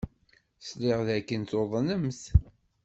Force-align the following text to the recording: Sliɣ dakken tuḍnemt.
Sliɣ 0.67 0.99
dakken 1.07 1.41
tuḍnemt. 1.49 2.21